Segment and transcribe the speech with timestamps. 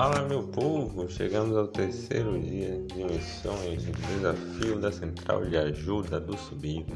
[0.00, 6.20] Fala meu povo, chegamos ao terceiro dia de missões de desafio da Central de Ajuda
[6.20, 6.94] do Subido.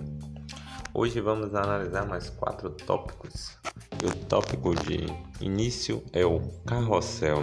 [0.95, 3.59] Hoje vamos analisar mais quatro tópicos.
[4.01, 5.07] E o tópico de
[5.45, 7.43] início é o carrossel.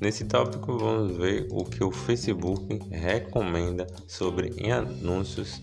[0.00, 5.62] Nesse tópico vamos ver o que o Facebook recomenda sobre anúncios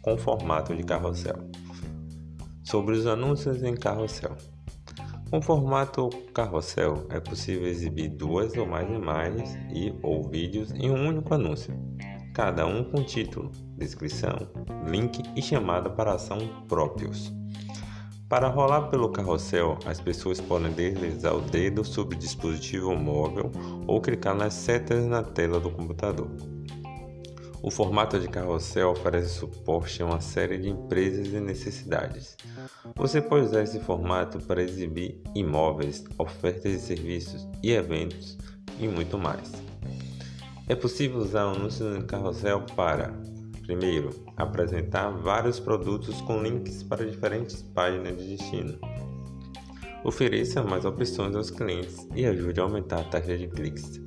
[0.00, 1.50] com formato de carrossel.
[2.62, 4.36] Sobre os anúncios em carrossel.
[5.30, 11.08] Com formato carrossel, é possível exibir duas ou mais imagens e ou vídeos em um
[11.08, 11.74] único anúncio,
[12.32, 14.36] cada um com título, descrição,
[14.88, 17.34] link e chamada para ação próprios.
[18.28, 23.50] Para rolar pelo carrossel, as pessoas podem deslizar o dedo sobre o dispositivo móvel
[23.86, 26.55] ou clicar nas setas na tela do computador.
[27.66, 32.36] O formato de carrossel oferece suporte a uma série de empresas e necessidades.
[32.94, 38.38] Você pode usar esse formato para exibir imóveis, ofertas de serviços e eventos
[38.78, 39.50] e muito mais.
[40.68, 43.12] É possível usar anúncios em carrossel para,
[43.62, 48.78] primeiro, apresentar vários produtos com links para diferentes páginas de destino.
[50.04, 54.00] Ofereça mais opções aos clientes e ajude a aumentar a taxa de cliques.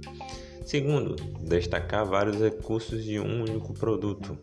[0.69, 4.37] Segundo, destacar vários recursos de um único produto.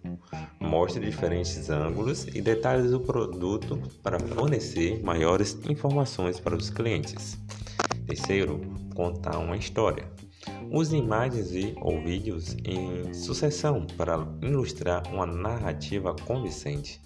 [0.59, 7.39] Mostre diferentes ângulos e detalhes do produto para fornecer maiores informações para os clientes.
[8.09, 8.61] Terceiro,
[8.93, 10.11] contar uma história.
[10.69, 17.01] Use imagens e ou vídeos em sucessão para ilustrar uma narrativa convincente.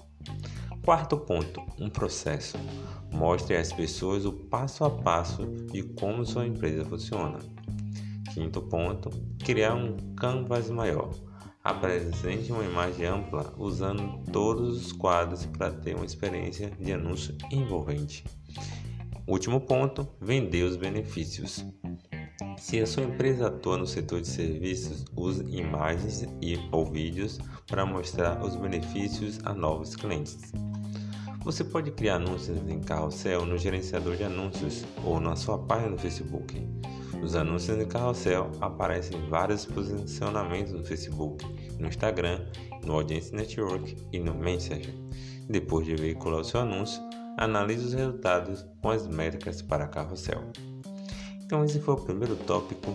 [0.83, 2.57] Quarto ponto, um processo.
[3.13, 7.39] Mostre às pessoas o passo a passo de como sua empresa funciona.
[8.33, 9.11] Quinto ponto,
[9.45, 11.11] criar um canvas maior.
[11.63, 18.25] Apresente uma imagem ampla usando todos os quadros para ter uma experiência de anúncio envolvente.
[19.27, 21.65] Último ponto, vender os benefícios.
[22.57, 27.85] Se a sua empresa atua no setor de serviços, use imagens e ou vídeos para
[27.85, 30.53] mostrar os benefícios a novos clientes.
[31.43, 35.99] Você pode criar anúncios em carrossel no gerenciador de anúncios ou na sua página no
[35.99, 36.63] Facebook.
[37.23, 41.45] Os anúncios de carrossel aparecem em vários posicionamentos no Facebook,
[41.79, 42.41] no Instagram,
[42.85, 44.95] no Audience Network e no Messenger.
[45.49, 47.03] Depois de veicular o seu anúncio,
[47.37, 50.43] analise os resultados com as métricas para carrossel.
[51.45, 52.95] Então esse foi o primeiro tópico,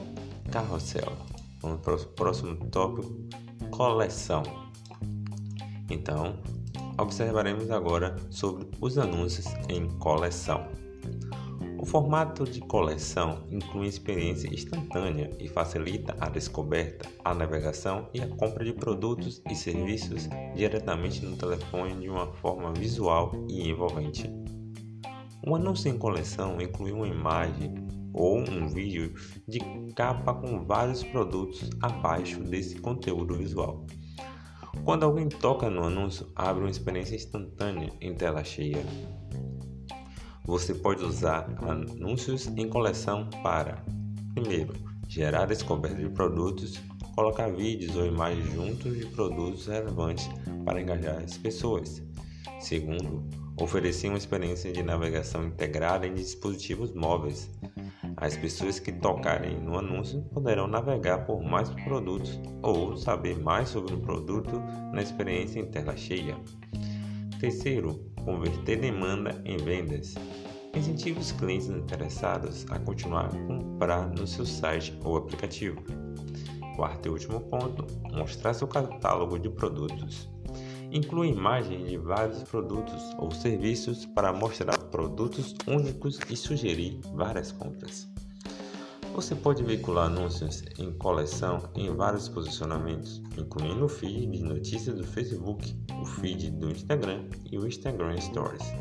[0.52, 1.14] carrossel.
[1.62, 3.16] Vamos para o próximo tópico,
[3.70, 4.44] coleção.
[5.90, 6.36] Então,
[6.98, 10.68] observaremos agora sobre os anúncios em coleção.
[11.86, 18.28] O formato de coleção inclui experiência instantânea e facilita a descoberta, a navegação e a
[18.28, 24.28] compra de produtos e serviços diretamente no telefone de uma forma visual e envolvente.
[25.46, 27.76] Um anúncio em coleção inclui uma imagem
[28.12, 29.14] ou um vídeo
[29.48, 29.60] de
[29.96, 33.86] capa com vários produtos abaixo desse conteúdo visual.
[34.84, 38.84] Quando alguém toca no anúncio, abre uma experiência instantânea em tela cheia.
[40.46, 43.84] Você pode usar anúncios em coleção para,
[44.36, 44.74] primeiro,
[45.08, 46.80] gerar descoberta de produtos,
[47.16, 50.30] colocar vídeos ou imagens juntos de produtos relevantes
[50.64, 52.04] para engajar as pessoas.
[52.60, 53.28] Segundo,
[53.60, 57.50] oferecer uma experiência de navegação integrada em dispositivos móveis.
[58.18, 63.96] As pessoas que tocarem no anúncio poderão navegar por mais produtos ou saber mais sobre
[63.96, 64.62] o produto
[64.94, 66.38] na experiência em tela cheia.
[67.40, 70.16] Terceiro, converter demanda em vendas.
[70.76, 75.82] Incentive os clientes interessados a continuar a comprar no seu site ou aplicativo.
[76.76, 80.28] Quarto e último ponto: mostrar seu catálogo de produtos.
[80.92, 88.15] Inclua imagens de vários produtos ou serviços para mostrar produtos únicos e sugerir várias compras.
[89.16, 95.06] Você pode veicular anúncios em coleção em vários posicionamentos, incluindo o feed de notícias do
[95.06, 98.74] Facebook, o feed do Instagram e o Instagram Stories.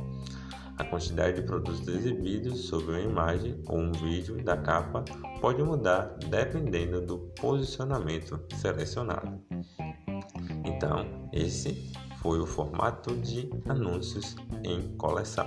[0.77, 5.05] A quantidade de produtos exibidos sob uma imagem ou um vídeo da capa
[5.41, 9.41] pode mudar dependendo do posicionamento selecionado.
[10.65, 15.47] Então, esse foi o formato de anúncios em coleção.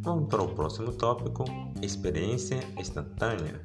[0.00, 1.44] Vamos para o próximo tópico:
[1.82, 3.60] experiência instantânea.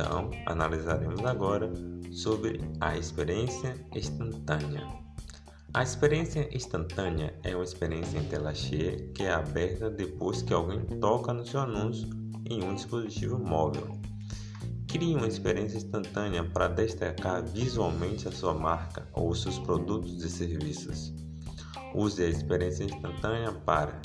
[0.00, 1.70] Então, analisaremos agora
[2.10, 4.88] sobre a experiência instantânea.
[5.74, 10.80] A experiência instantânea é uma experiência em tela cheia que é aberta depois que alguém
[11.00, 12.08] toca no seu anúncio
[12.48, 13.88] em um dispositivo móvel.
[14.88, 21.12] Crie uma experiência instantânea para destacar visualmente a sua marca ou seus produtos e serviços.
[21.94, 24.00] Use a experiência instantânea para,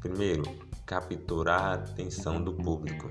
[0.00, 0.44] primeiro,
[0.86, 3.10] capturar a atenção do público.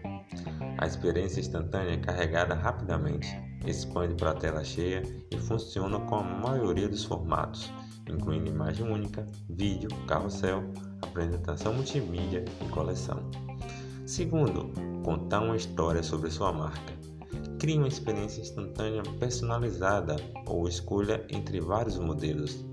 [0.78, 3.28] A experiência instantânea é carregada rapidamente,
[3.66, 7.72] expande para a tela cheia e funciona com a maioria dos formatos,
[8.10, 10.64] incluindo imagem única, vídeo, carrossel,
[11.02, 13.20] apresentação multimídia e coleção.
[14.06, 14.74] Segundo,
[15.04, 16.94] contar uma história sobre sua marca.
[17.58, 22.66] Crie uma experiência instantânea personalizada ou escolha entre vários modelos.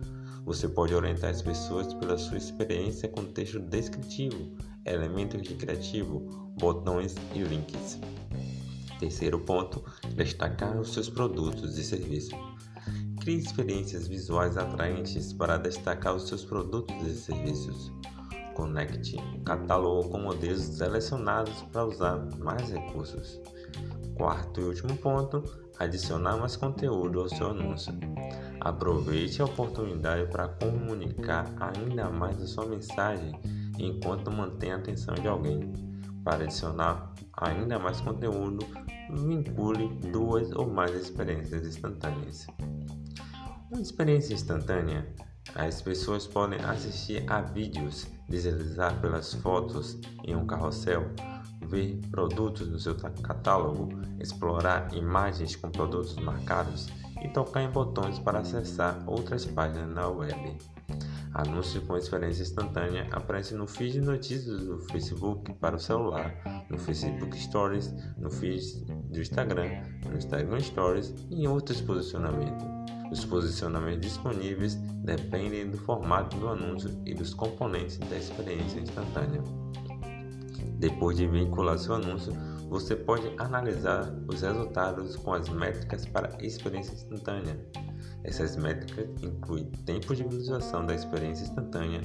[0.45, 4.51] Você pode orientar as pessoas pela sua experiência com texto descritivo,
[4.85, 7.99] elementos de criativo, botões e links.
[8.99, 9.83] Terceiro ponto,
[10.15, 12.39] destacar os seus produtos e serviços.
[13.21, 17.93] Crie experiências visuais atraentes para destacar os seus produtos e serviços.
[18.55, 23.41] Conecte o catálogo com modelos selecionados para usar mais recursos.
[24.15, 25.43] Quarto e último ponto,
[25.79, 27.93] adicionar mais conteúdo ao seu anúncio.
[28.61, 33.33] Aproveite a oportunidade para comunicar ainda mais a sua mensagem
[33.79, 35.92] enquanto mantém a atenção de alguém.
[36.25, 38.67] Para adicionar ainda mais conteúdo,
[39.11, 42.47] vincule duas ou mais experiências instantâneas.
[43.71, 45.13] Uma experiência instantânea
[45.55, 51.11] as pessoas podem assistir a vídeos, deslizar pelas fotos em um carrossel,
[51.69, 53.89] ver produtos no seu catálogo,
[54.21, 56.89] explorar imagens com produtos marcados
[57.23, 60.57] e tocar em botões para acessar outras páginas na web.
[61.35, 66.35] Anúncios com experiência instantânea aparecem no feed de notícias do Facebook para o celular,
[66.69, 72.67] no Facebook Stories, no feed do Instagram, no Instagram Stories e em outros posicionamentos.
[73.11, 79.43] Os posicionamentos disponíveis dependem do formato do anúncio e dos componentes da experiência instantânea.
[80.79, 82.33] Depois de vincular seu anúncio,
[82.73, 87.61] você pode analisar os resultados com as métricas para experiência instantânea.
[88.25, 92.01] Essas métricas incluem tempo de visualização da experiência instantânea,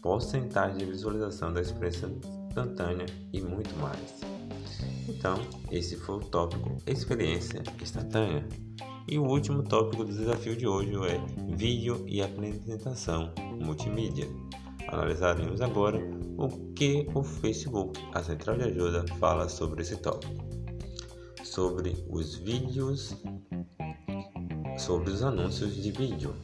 [0.00, 2.06] porcentagem de visualização da experiência
[2.48, 4.20] instantânea e muito mais.
[5.08, 5.40] Então,
[5.72, 8.46] esse foi o tópico experiência instantânea.
[9.08, 11.20] E o último tópico do desafio de hoje é
[11.56, 14.28] vídeo e apresentação multimídia.
[14.88, 15.98] Analisaremos agora
[16.38, 20.44] o que o Facebook, a central de ajuda, fala sobre esse tópico.
[21.42, 23.16] Sobre os vídeos,
[24.78, 26.34] sobre os anúncios de vídeo.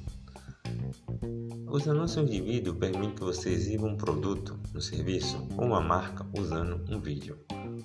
[1.69, 6.27] Os anúncios de vídeo permitem que você exiba um produto, um serviço ou uma marca
[6.39, 7.39] usando um vídeo.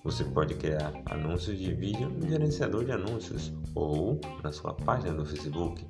[0.03, 5.25] Você pode criar anúncios de vídeo no gerenciador de anúncios ou na sua página do
[5.25, 5.85] Facebook,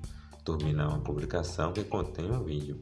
[0.55, 2.79] terminar uma publicação que contém um vídeo.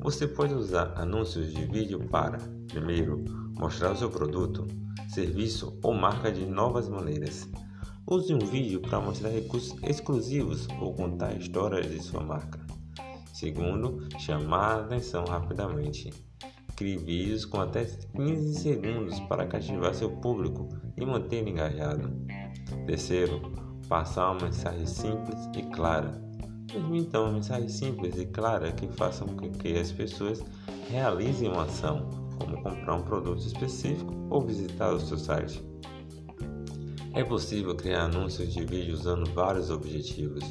[0.00, 2.38] Você pode usar anúncios de vídeo para,
[2.68, 4.66] primeiro, mostrar o seu produto,
[5.08, 7.48] serviço ou marca de novas maneiras.
[8.06, 12.60] Use um vídeo para mostrar recursos exclusivos ou contar histórias de sua marca.
[13.32, 16.12] Segundo, chamar a atenção rapidamente.
[16.76, 22.10] Crie vídeos com até 15 segundos para cativar seu público e manter engajado.
[22.86, 23.40] Terceiro,
[23.88, 26.33] passar uma mensagem simples e clara.
[26.74, 30.42] Transmita uma mensagem simples e clara que faça com que as pessoas
[30.90, 35.64] realizem uma ação, como comprar um produto específico ou visitar o seu site.
[37.12, 40.42] É possível criar anúncios de vídeo usando vários objetivos.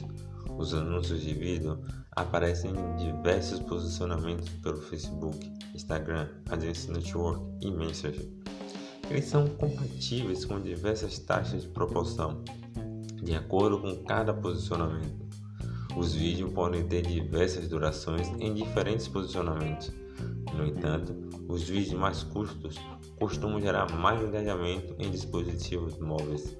[0.57, 1.77] Os anúncios de vídeo
[2.11, 8.30] aparecem em diversos posicionamentos pelo Facebook, Instagram, AdSense Network e Messenger.
[9.09, 12.42] Eles são compatíveis com diversas taxas de proporção,
[13.21, 15.22] de acordo com cada posicionamento.
[15.95, 19.92] Os vídeos podem ter diversas durações em diferentes posicionamentos.
[20.56, 21.16] No entanto,
[21.47, 22.76] os vídeos mais curtos
[23.19, 26.57] costumam gerar mais engajamento em dispositivos móveis.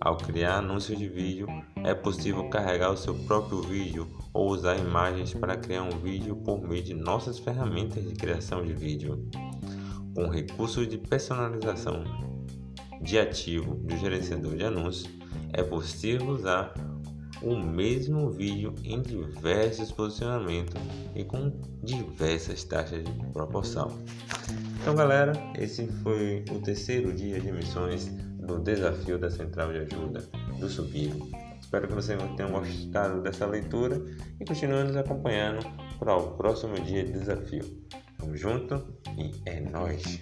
[0.00, 1.46] Ao criar anúncios de vídeo,
[1.84, 6.58] é possível carregar o seu próprio vídeo ou usar imagens para criar um vídeo por
[6.62, 9.28] meio de nossas ferramentas de criação de vídeo.
[10.14, 12.02] Com recursos de personalização
[13.02, 15.12] de ativo do gerenciador de anúncios,
[15.52, 16.72] é possível usar
[17.42, 20.74] o mesmo vídeo em diversos posicionamentos
[21.14, 23.98] e com diversas taxas de proporção.
[24.80, 28.06] Então, galera, esse foi o terceiro dia de missões
[28.38, 30.28] do desafio da Central de Ajuda
[30.58, 31.12] do Subir.
[31.60, 34.02] Espero que você tenha gostado dessa leitura
[34.40, 35.64] e continue nos acompanhando
[35.98, 37.64] para o próximo dia de desafio.
[38.18, 38.82] Tamo junto
[39.16, 40.20] e é nóis!